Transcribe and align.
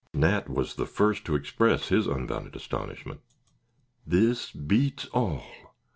Nat 0.15 0.49
was 0.49 0.73
the 0.73 0.87
first 0.87 1.25
to 1.25 1.35
express 1.35 1.89
his 1.89 2.07
unbounded 2.07 2.55
astonishment. 2.55 3.19
"This 4.03 4.49
beats 4.51 5.05
all. 5.13 5.43